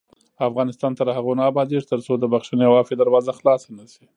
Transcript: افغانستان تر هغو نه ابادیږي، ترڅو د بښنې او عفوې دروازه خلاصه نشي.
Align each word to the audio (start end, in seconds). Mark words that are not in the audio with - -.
افغانستان 0.49 0.91
تر 0.99 1.07
هغو 1.17 1.31
نه 1.39 1.43
ابادیږي، 1.51 1.89
ترڅو 1.91 2.13
د 2.17 2.23
بښنې 2.31 2.65
او 2.67 2.73
عفوې 2.81 2.95
دروازه 2.97 3.31
خلاصه 3.39 3.67
نشي. 3.77 4.05